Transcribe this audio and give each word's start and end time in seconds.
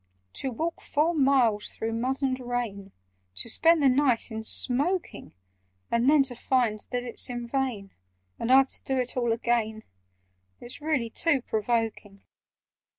"To 0.33 0.49
walk 0.51 0.81
four 0.81 1.13
miles 1.13 1.67
through 1.69 1.93
mud 1.93 2.23
and 2.23 2.39
rain, 2.39 2.91
To 3.35 3.47
spend 3.47 3.83
the 3.83 3.87
night 3.87 4.31
in 4.31 4.43
smoking, 4.43 5.35
And 5.91 6.09
then 6.09 6.23
to 6.23 6.35
find 6.35 6.79
that 6.89 7.03
it's 7.03 7.29
in 7.29 7.45
vain— 7.47 7.91
And 8.39 8.51
I've 8.51 8.69
to 8.71 8.81
do 8.81 8.97
it 8.97 9.15
all 9.15 9.31
again— 9.31 9.83
It's 10.59 10.81
really 10.81 11.11
too 11.11 11.43
provoking! 11.43 12.21